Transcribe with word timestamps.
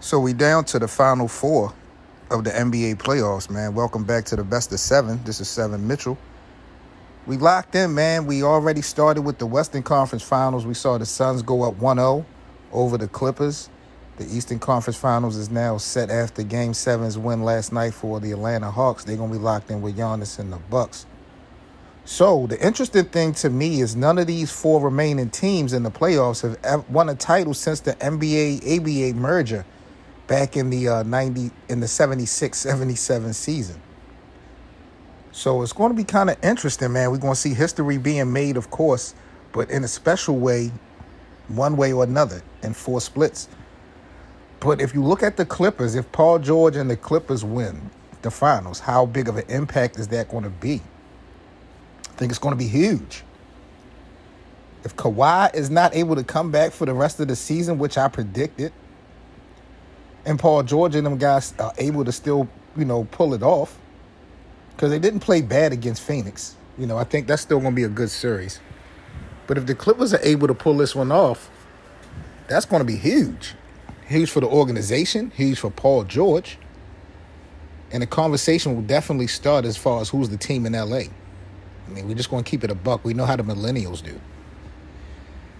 So 0.00 0.20
we 0.20 0.32
down 0.32 0.64
to 0.66 0.78
the 0.78 0.86
final 0.86 1.26
four 1.26 1.74
of 2.30 2.44
the 2.44 2.50
NBA 2.50 2.98
playoffs, 2.98 3.50
man. 3.50 3.74
Welcome 3.74 4.04
back 4.04 4.24
to 4.26 4.36
the 4.36 4.44
best 4.44 4.72
of 4.72 4.78
seven. 4.78 5.20
This 5.24 5.40
is 5.40 5.48
Seven 5.48 5.88
Mitchell. 5.88 6.16
We 7.26 7.36
locked 7.36 7.74
in, 7.74 7.94
man. 7.94 8.24
We 8.24 8.44
already 8.44 8.80
started 8.80 9.22
with 9.22 9.38
the 9.38 9.46
Western 9.46 9.82
Conference 9.82 10.22
Finals. 10.22 10.64
We 10.64 10.74
saw 10.74 10.98
the 10.98 11.04
Suns 11.04 11.42
go 11.42 11.64
up 11.64 11.74
1-0 11.80 12.24
over 12.72 12.96
the 12.96 13.08
Clippers. 13.08 13.70
The 14.18 14.24
Eastern 14.26 14.60
Conference 14.60 14.96
Finals 14.96 15.36
is 15.36 15.50
now 15.50 15.78
set 15.78 16.10
after 16.10 16.44
Game 16.44 16.72
7's 16.72 17.18
win 17.18 17.42
last 17.42 17.72
night 17.72 17.92
for 17.92 18.20
the 18.20 18.30
Atlanta 18.30 18.70
Hawks. 18.70 19.02
They're 19.02 19.16
going 19.16 19.32
to 19.32 19.38
be 19.38 19.42
locked 19.42 19.68
in 19.68 19.82
with 19.82 19.96
Giannis 19.96 20.38
and 20.38 20.52
the 20.52 20.58
Bucks. 20.70 21.06
So 22.04 22.46
the 22.46 22.64
interesting 22.64 23.06
thing 23.06 23.34
to 23.34 23.50
me 23.50 23.80
is 23.80 23.96
none 23.96 24.18
of 24.18 24.28
these 24.28 24.52
four 24.52 24.80
remaining 24.80 25.28
teams 25.28 25.72
in 25.72 25.82
the 25.82 25.90
playoffs 25.90 26.42
have 26.64 26.88
won 26.88 27.08
a 27.08 27.16
title 27.16 27.52
since 27.52 27.80
the 27.80 27.94
NBA 27.94 28.78
ABA 28.78 29.18
merger 29.18 29.64
back 30.28 30.56
in 30.56 30.70
the 30.70 30.88
uh, 30.88 31.02
90 31.02 31.50
in 31.68 31.80
the 31.80 31.86
76-77 31.86 33.34
season. 33.34 33.80
So 35.32 35.62
it's 35.62 35.72
going 35.72 35.90
to 35.90 35.96
be 35.96 36.04
kind 36.04 36.30
of 36.30 36.36
interesting, 36.44 36.92
man. 36.92 37.10
We're 37.10 37.18
going 37.18 37.34
to 37.34 37.40
see 37.40 37.54
history 37.54 37.98
being 37.98 38.32
made, 38.32 38.56
of 38.56 38.70
course, 38.70 39.14
but 39.52 39.70
in 39.70 39.82
a 39.84 39.88
special 39.88 40.36
way, 40.38 40.70
one 41.48 41.76
way 41.76 41.92
or 41.92 42.04
another, 42.04 42.42
in 42.62 42.74
four 42.74 43.00
splits. 43.00 43.48
But 44.60 44.80
if 44.80 44.94
you 44.94 45.02
look 45.02 45.22
at 45.22 45.36
the 45.36 45.46
Clippers, 45.46 45.94
if 45.94 46.10
Paul 46.12 46.40
George 46.40 46.76
and 46.76 46.90
the 46.90 46.96
Clippers 46.96 47.44
win 47.44 47.90
the 48.22 48.30
finals, 48.30 48.80
how 48.80 49.06
big 49.06 49.28
of 49.28 49.36
an 49.36 49.48
impact 49.48 49.98
is 49.98 50.08
that 50.08 50.28
going 50.28 50.44
to 50.44 50.50
be? 50.50 50.82
I 52.04 52.12
think 52.16 52.32
it's 52.32 52.38
going 52.40 52.52
to 52.52 52.58
be 52.58 52.68
huge. 52.68 53.22
If 54.84 54.96
Kawhi 54.96 55.54
is 55.54 55.70
not 55.70 55.94
able 55.94 56.16
to 56.16 56.24
come 56.24 56.50
back 56.50 56.72
for 56.72 56.86
the 56.86 56.94
rest 56.94 57.20
of 57.20 57.28
the 57.28 57.36
season, 57.36 57.78
which 57.78 57.96
I 57.96 58.08
predicted, 58.08 58.72
and 60.24 60.38
Paul 60.38 60.62
George 60.62 60.94
and 60.94 61.06
them 61.06 61.18
guys 61.18 61.54
are 61.58 61.72
able 61.78 62.04
to 62.04 62.12
still, 62.12 62.48
you 62.76 62.84
know, 62.84 63.04
pull 63.10 63.34
it 63.34 63.42
off, 63.42 63.78
because 64.74 64.90
they 64.90 64.98
didn't 64.98 65.20
play 65.20 65.42
bad 65.42 65.72
against 65.72 66.02
Phoenix. 66.02 66.54
You 66.78 66.86
know, 66.86 66.96
I 66.96 67.04
think 67.04 67.26
that's 67.26 67.42
still 67.42 67.58
going 67.58 67.72
to 67.72 67.76
be 67.76 67.84
a 67.84 67.88
good 67.88 68.10
series. 68.10 68.60
But 69.46 69.58
if 69.58 69.66
the 69.66 69.74
Clippers 69.74 70.14
are 70.14 70.20
able 70.22 70.46
to 70.46 70.54
pull 70.54 70.76
this 70.76 70.94
one 70.94 71.10
off, 71.10 71.50
that's 72.46 72.66
going 72.66 72.80
to 72.80 72.86
be 72.86 72.96
huge. 72.96 73.54
Huge 74.06 74.30
for 74.30 74.40
the 74.40 74.46
organization, 74.46 75.30
huge 75.34 75.58
for 75.58 75.70
Paul 75.70 76.04
George. 76.04 76.58
And 77.90 78.02
the 78.02 78.06
conversation 78.06 78.74
will 78.74 78.82
definitely 78.82 79.26
start 79.26 79.64
as 79.64 79.76
far 79.76 80.00
as 80.00 80.10
who's 80.10 80.28
the 80.28 80.36
team 80.36 80.66
in 80.66 80.74
LA. 80.74 80.96
I 80.96 81.90
mean, 81.90 82.06
we're 82.06 82.14
just 82.14 82.30
going 82.30 82.44
to 82.44 82.50
keep 82.50 82.62
it 82.62 82.70
a 82.70 82.74
buck. 82.74 83.04
We 83.04 83.14
know 83.14 83.24
how 83.24 83.36
the 83.36 83.42
millennials 83.42 84.04
do. 84.04 84.20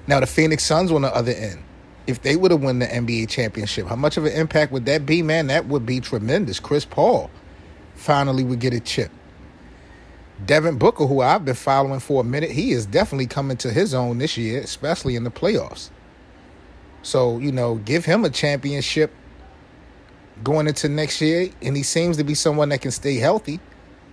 Now, 0.07 0.21
the 0.21 0.27
Phoenix 0.27 0.65
Suns 0.65 0.93
on 0.93 1.03
the 1.03 1.15
other 1.15 1.33
end, 1.33 1.63
if 2.09 2.23
they 2.23 2.35
would 2.37 2.51
have 2.51 2.63
won 2.63 2.79
the 2.79 2.87
NBA 2.87 3.29
championship, 3.29 3.87
how 3.87 3.95
much 3.95 4.17
of 4.17 4.25
an 4.25 4.33
impact 4.33 4.73
would 4.73 4.87
that 4.87 5.05
be, 5.05 5.23
man? 5.23 5.47
That 5.49 5.67
would 5.67 5.85
be 5.85 6.01
tremendous. 6.01 6.59
Chris 6.59 6.85
Paul 6.85 7.31
finally 7.95 8.43
would 8.43 8.59
get 8.61 8.73
a 8.73 8.81
chip. 8.81 9.11
Devin 10.45 10.79
Booker, 10.79 11.07
who 11.07 11.21
I've 11.21 11.45
been 11.45 11.55
following 11.55 12.01
for 12.01 12.23
a 12.23 12.25
minute, 12.25 12.51
he 12.51 12.73
is 12.73 12.87
definitely 12.87 13.27
coming 13.27 13.57
to 13.59 13.71
his 13.71 13.93
own 13.93 14.19
this 14.19 14.37
year, 14.39 14.61
especially 14.61 15.17
in 15.17 15.25
the 15.25 15.31
playoffs. 15.31 15.91
So, 17.03 17.39
you 17.39 17.53
know, 17.53 17.77
give 17.77 18.05
him 18.05 18.25
a 18.25 18.31
championship 18.31 19.13
going 20.43 20.67
into 20.67 20.89
next 20.89 21.21
year, 21.21 21.51
and 21.61 21.77
he 21.77 21.83
seems 21.83 22.17
to 22.17 22.25
be 22.25 22.35
someone 22.35 22.71
that 22.71 22.81
can 22.81 22.91
stay 22.91 23.17
healthy 23.17 23.61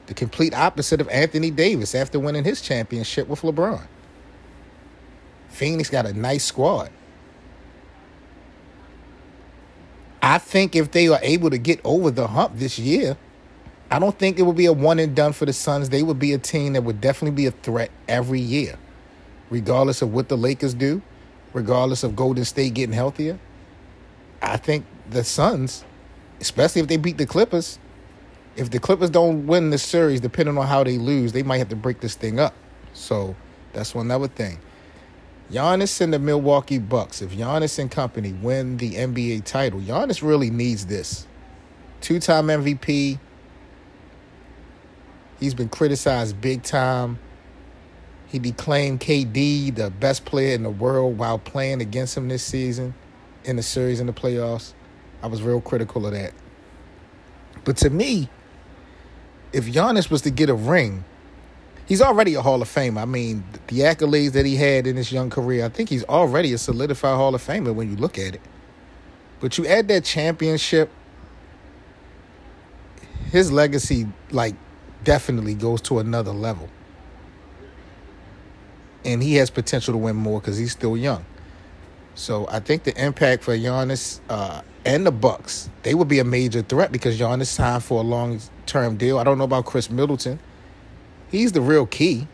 the 0.08 0.14
complete 0.14 0.54
opposite 0.54 1.02
of 1.02 1.10
Anthony 1.10 1.50
Davis 1.50 1.96
after 1.96 2.20
winning 2.20 2.44
his 2.44 2.62
championship 2.62 3.28
with 3.28 3.42
LeBron. 3.42 3.88
Phoenix 5.50 5.90
got 5.90 6.06
a 6.06 6.14
nice 6.14 6.44
squad. 6.44 6.92
I 10.26 10.40
think 10.40 10.76
if 10.76 10.90
they 10.90 11.08
are 11.08 11.20
able 11.22 11.52
to 11.52 11.60
get 11.60 11.80
over 11.84 12.10
the 12.10 12.26
hump 12.26 12.54
this 12.56 12.80
year, 12.80 13.16
I 13.92 14.00
don't 14.00 14.18
think 14.18 14.40
it 14.40 14.42
would 14.42 14.56
be 14.56 14.66
a 14.66 14.74
one 14.74 14.98
and 14.98 15.16
done 15.16 15.34
for 15.34 15.46
the 15.46 15.54
Suns. 15.54 15.90
They 15.90 16.02
would 16.02 16.18
be 16.18 16.34
a 16.34 16.40
team 16.40 16.74
that 16.74 16.82
would 16.84 17.00
definitely 17.00 17.36
be 17.36 17.46
a 17.46 17.52
threat 17.52 17.92
every 18.08 18.40
year, 18.40 18.80
regardless 19.52 20.02
of 20.02 20.12
what 20.14 20.28
the 20.28 20.36
Lakers 20.36 20.74
do, 20.74 21.04
regardless 21.54 22.04
of 22.04 22.16
Golden 22.16 22.44
State 22.44 22.74
getting 22.74 22.96
healthier. 22.96 23.38
I 24.42 24.58
think 24.58 24.88
the 25.12 25.24
Suns, 25.24 25.86
especially 26.42 26.82
if 26.82 26.88
they 26.88 26.98
beat 26.98 27.20
the 27.20 27.28
Clippers, 27.28 27.78
if 28.56 28.72
the 28.72 28.80
Clippers 28.80 29.12
don't 29.12 29.46
win 29.46 29.70
this 29.70 29.84
series, 29.84 30.22
depending 30.22 30.58
on 30.58 30.66
how 30.66 30.84
they 30.84 30.98
lose, 30.98 31.34
they 31.34 31.44
might 31.44 31.60
have 31.60 31.70
to 31.70 31.76
break 31.76 32.00
this 32.00 32.16
thing 32.16 32.40
up. 32.40 32.56
So 32.94 33.36
that's 33.74 33.94
one 33.94 34.10
other 34.10 34.28
thing. 34.28 34.58
Giannis 35.52 36.02
and 36.02 36.12
the 36.12 36.20
Milwaukee 36.20 36.80
Bucks, 36.80 37.22
if 37.22 37.32
Giannis 37.32 37.78
and 37.78 37.92
company 37.92 38.34
win 38.34 38.78
the 38.78 38.96
NBA 38.96 39.46
title, 39.46 39.80
Giannis 39.80 40.24
really 40.24 40.50
needs 40.50 40.88
this. 40.88 41.28
Two 42.02 42.20
time 42.20 42.48
MVP. 42.48 43.20
He's 45.40 45.54
been 45.54 45.70
criticized 45.70 46.42
big 46.42 46.64
time. 46.64 47.20
He 48.28 48.40
declaimed 48.40 49.02
KD 49.02 49.76
the 49.76 49.92
best 49.92 50.26
player 50.26 50.56
in 50.56 50.64
the 50.64 50.70
world 50.70 51.18
while 51.18 51.38
playing 51.38 51.82
against 51.82 52.18
him 52.18 52.28
this 52.28 52.44
season 52.44 52.96
in 53.44 53.56
the 53.56 53.64
series 53.64 54.00
in 54.00 54.08
the 54.08 54.14
playoffs. 54.14 54.74
I 55.22 55.28
was 55.28 55.42
real 55.42 55.62
critical 55.62 56.06
of 56.06 56.14
that. 56.14 56.34
But 57.64 57.78
to 57.78 57.90
me, 57.90 58.30
if 59.54 59.66
Giannis 59.66 60.10
was 60.10 60.22
to 60.24 60.32
get 60.32 60.50
a 60.50 60.54
ring, 60.54 61.06
he's 61.86 62.02
already 62.02 62.34
a 62.36 62.42
Hall 62.42 62.62
of 62.62 62.70
Famer. 62.70 63.02
I 63.02 63.06
mean, 63.06 63.44
the 63.68 63.80
accolades 63.80 64.34
that 64.34 64.46
he 64.46 64.56
had 64.56 64.88
in 64.88 64.96
his 64.96 65.12
young 65.12 65.30
career, 65.30 65.66
I 65.66 65.70
think 65.70 65.90
he's 65.90 66.04
already 66.06 66.54
a 66.54 66.58
solidified 66.58 67.16
Hall 67.16 67.36
of 67.36 67.42
Famer 67.42 67.74
when 67.74 67.90
you 67.90 67.96
look 67.96 68.18
at 68.18 68.36
it. 68.36 68.42
But 69.40 69.58
you 69.58 69.68
add 69.68 69.88
that 69.90 70.04
championship, 70.04 70.90
his 73.32 73.52
legacy, 73.52 74.08
like, 74.32 74.56
definitely 75.04 75.54
goes 75.54 75.82
to 75.82 76.00
another 76.00 76.32
level. 76.32 76.70
And 79.04 79.22
he 79.22 79.36
has 79.36 79.50
potential 79.50 79.94
to 79.94 79.98
win 79.98 80.16
more 80.16 80.40
because 80.40 80.58
he's 80.58 80.72
still 80.72 80.98
young. 80.98 81.26
So 82.16 82.48
I 82.50 82.60
think 82.60 82.84
the 82.84 83.04
impact 83.04 83.44
for 83.44 83.56
Giannis 83.56 84.22
uh, 84.30 84.62
and 84.86 85.06
the 85.06 85.12
Bucks, 85.12 85.70
they 85.84 85.94
would 85.94 86.08
be 86.08 86.20
a 86.20 86.24
major 86.24 86.62
threat 86.62 86.92
because 86.92 87.20
Giannis 87.20 87.48
signed 87.48 87.84
for 87.84 88.00
a 88.00 88.04
long 88.04 88.40
term 88.66 88.96
deal. 88.96 89.20
I 89.20 89.24
don't 89.24 89.38
know 89.38 89.44
about 89.44 89.66
Khris 89.66 89.90
Middleton. 89.90 90.40
He's 91.32 91.52
the 91.52 91.62
real 91.62 91.86
key, 91.86 92.28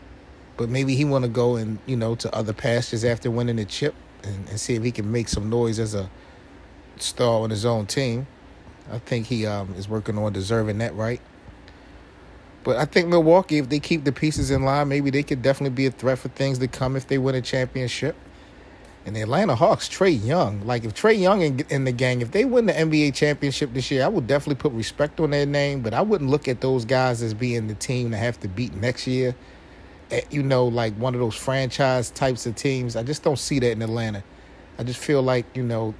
but 0.56 0.68
maybe 0.68 0.94
he 0.94 1.04
want 1.04 1.24
to 1.24 1.28
go 1.28 1.56
and 1.56 1.78
you 1.86 1.96
know 1.96 2.14
to 2.16 2.34
other 2.34 2.52
pastures 2.52 3.04
after 3.04 3.30
winning 3.30 3.56
the 3.56 3.64
chip 3.64 3.94
and, 4.22 4.48
and, 4.48 4.60
see 4.60 4.74
if 4.74 4.82
he 4.84 4.92
can 4.92 5.10
make 5.10 5.28
some 5.28 5.50
noise 5.50 5.78
as 5.78 5.94
a 5.94 6.08
star 6.98 7.40
on 7.40 7.50
his 7.50 7.64
own 7.64 7.86
team. 7.86 8.26
I 8.90 8.98
think 8.98 9.26
he 9.26 9.46
um, 9.46 9.74
is 9.76 9.88
working 9.88 10.18
on 10.18 10.32
deserving 10.32 10.78
that 10.78 10.94
right. 10.94 11.20
But 12.64 12.76
I 12.76 12.84
think 12.84 13.08
Milwaukee, 13.08 13.58
if 13.58 13.68
they 13.68 13.80
keep 13.80 14.04
the 14.04 14.12
pieces 14.12 14.50
in 14.50 14.62
line, 14.64 14.88
maybe 14.88 15.10
they 15.10 15.22
could 15.22 15.42
definitely 15.42 15.74
be 15.74 15.86
a 15.86 15.90
threat 15.90 16.18
for 16.18 16.28
things 16.28 16.58
to 16.58 16.68
come 16.68 16.96
if 16.96 17.08
they 17.08 17.18
win 17.18 17.34
a 17.34 17.40
championship. 17.40 18.14
And 19.04 19.16
the 19.16 19.22
Atlanta 19.22 19.56
Hawks, 19.56 19.88
Trae 19.88 20.24
Young. 20.24 20.64
Like 20.64 20.84
if 20.84 20.94
Trae 20.94 21.18
Young 21.18 21.42
in, 21.42 21.84
the 21.84 21.92
gang, 21.92 22.20
if 22.20 22.30
they 22.30 22.44
win 22.44 22.66
the 22.66 22.72
NBA 22.72 23.14
championship 23.14 23.72
this 23.74 23.90
year, 23.90 24.04
I 24.04 24.08
would 24.08 24.28
definitely 24.28 24.60
put 24.60 24.72
respect 24.72 25.18
on 25.18 25.30
their 25.30 25.46
name. 25.46 25.80
But 25.80 25.92
I 25.92 26.02
wouldn't 26.02 26.30
look 26.30 26.46
at 26.46 26.60
those 26.60 26.84
guys 26.84 27.20
as 27.20 27.34
being 27.34 27.66
the 27.66 27.74
team 27.74 28.12
to 28.12 28.16
have 28.16 28.38
to 28.40 28.48
beat 28.48 28.74
next 28.74 29.08
year. 29.08 29.34
Eh, 30.12 30.20
you 30.30 30.42
know, 30.42 30.66
like 30.66 30.94
one 30.94 31.14
of 31.14 31.20
those 31.20 31.34
franchise 31.34 32.10
types 32.10 32.46
of 32.46 32.54
teams. 32.54 32.94
I 32.94 33.02
just 33.02 33.24
don't 33.24 33.38
see 33.38 33.58
that 33.58 33.72
in 33.72 33.82
Atlanta. 33.82 34.22
I 34.78 34.84
just 34.84 35.00
feel 35.00 35.22
like 35.22 35.46
you 35.56 35.64
know, 35.64 35.94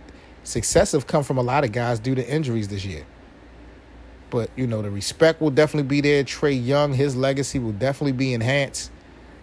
success 0.45 0.93
have 0.93 1.09
come 1.09 1.25
from 1.25 1.39
a 1.39 1.43
lot 1.43 1.65
of 1.65 1.73
guys 1.73 1.99
due 1.99 2.15
to 2.15 2.29
injuries 2.29 2.69
this 2.69 2.85
year. 2.85 3.05
But 4.31 4.51
you 4.55 4.69
know, 4.69 4.81
the 4.81 4.91
respect 4.91 5.41
will 5.41 5.51
definitely 5.51 5.89
be 5.89 6.01
there. 6.01 6.23
Trae 6.23 6.65
Young, 6.65 6.95
his 6.95 7.17
legacy 7.17 7.59
will 7.59 7.73
definitely 7.73 8.13
be 8.13 8.33
enhanced. 8.33 8.93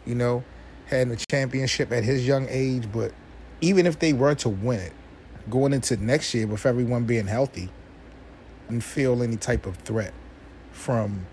You 0.05 0.15
know, 0.15 0.43
having 0.85 1.13
a 1.13 1.17
championship 1.29 1.91
at 1.91 2.03
his 2.03 2.25
young 2.25 2.47
age, 2.49 2.91
but 2.91 3.11
even 3.61 3.85
if 3.85 3.99
they 3.99 4.13
were 4.13 4.35
to 4.35 4.49
win 4.49 4.79
it, 4.79 4.93
going 5.49 5.73
into 5.73 5.97
next 5.97 6.33
year 6.33 6.47
with 6.47 6.65
everyone 6.65 7.05
being 7.05 7.27
healthy, 7.27 7.69
and 8.67 8.83
feel 8.83 9.23
any 9.23 9.35
type 9.35 9.65
of 9.65 9.75
threat 9.77 10.13
from 10.71 11.25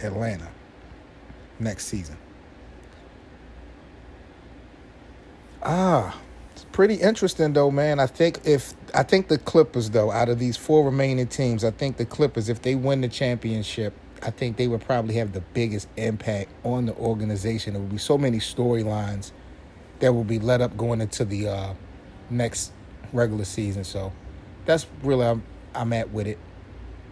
Atlanta 0.00 0.48
next 1.58 1.86
season. 1.86 2.16
Ah, 5.62 6.18
it's 6.52 6.64
pretty 6.72 6.94
interesting 6.94 7.52
though, 7.52 7.70
man. 7.70 8.00
I 8.00 8.06
think 8.06 8.40
if 8.44 8.74
I 8.94 9.02
think 9.04 9.28
the 9.28 9.38
Clippers 9.38 9.90
though, 9.90 10.10
out 10.10 10.28
of 10.28 10.38
these 10.38 10.56
four 10.56 10.84
remaining 10.84 11.28
teams, 11.28 11.62
I 11.62 11.70
think 11.70 11.98
the 11.98 12.06
Clippers, 12.06 12.48
if 12.48 12.62
they 12.62 12.74
win 12.74 13.00
the 13.00 13.08
championship, 13.08 13.94
I 14.22 14.30
think 14.30 14.56
they 14.56 14.66
would 14.66 14.80
probably 14.80 15.14
have 15.16 15.32
the 15.32 15.40
biggest 15.40 15.88
impact 15.96 16.50
on 16.64 16.86
the 16.86 16.94
organization. 16.94 17.74
There 17.74 17.82
would 17.82 17.92
be 17.92 17.98
so 17.98 18.18
many 18.18 18.38
storylines 18.38 19.30
that 20.02 20.12
will 20.12 20.24
be 20.24 20.40
let 20.40 20.60
up 20.60 20.76
going 20.76 21.00
into 21.00 21.24
the 21.24 21.48
uh, 21.48 21.74
next 22.28 22.72
regular 23.12 23.44
season. 23.44 23.84
So 23.84 24.12
that's 24.66 24.86
really 25.04 25.24
I'm, 25.24 25.44
I'm 25.76 25.92
at 25.92 26.10
with 26.10 26.26
it. 26.26 26.38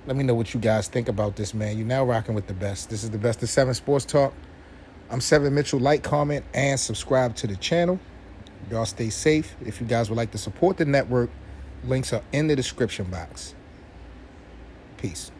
Let 0.06 0.16
me 0.16 0.24
know 0.24 0.34
what 0.34 0.52
you 0.54 0.60
guys 0.60 0.88
think 0.88 1.08
about 1.08 1.36
this, 1.36 1.54
man. 1.54 1.78
You're 1.78 1.86
now 1.86 2.04
rocking 2.04 2.34
with 2.34 2.48
the 2.48 2.52
best. 2.52 2.90
This 2.90 3.04
is 3.04 3.10
the 3.10 3.18
best 3.18 3.42
of 3.44 3.48
seven 3.48 3.74
sports 3.74 4.04
talk. 4.04 4.34
I'm 5.08 5.20
Seven 5.20 5.54
Mitchell. 5.54 5.78
Like, 5.78 6.02
comment, 6.02 6.44
and 6.52 6.80
subscribe 6.80 7.36
to 7.36 7.46
the 7.46 7.56
channel. 7.56 8.00
Y'all 8.70 8.86
stay 8.86 9.10
safe. 9.10 9.54
If 9.64 9.80
you 9.80 9.86
guys 9.86 10.10
would 10.10 10.16
like 10.16 10.32
to 10.32 10.38
support 10.38 10.76
the 10.76 10.84
network, 10.84 11.30
Links 11.84 12.12
are 12.12 12.22
in 12.32 12.48
the 12.48 12.56
description 12.56 13.06
box. 13.06 13.54
Peace. 14.96 15.30